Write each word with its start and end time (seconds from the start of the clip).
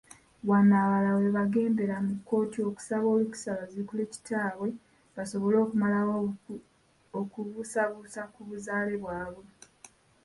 Wano 0.49 0.73
abalala 0.83 1.11
we 1.21 1.27
baagendera 1.37 1.95
mu 2.07 2.13
kkooti 2.17 2.59
okusaba 2.69 3.05
olukusa 3.13 3.57
baziikule 3.59 4.03
kitaabye 4.13 4.69
basobole 5.15 5.55
okumalawo 5.63 6.13
okubuusabussa 7.19 8.21
ku 8.33 8.39
buzaale 8.47 8.95
bwabwe. 9.03 9.45